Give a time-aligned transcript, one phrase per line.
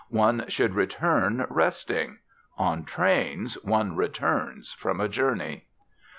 [0.09, 2.17] One should return resting.
[2.57, 5.67] On trains one returns from a journey.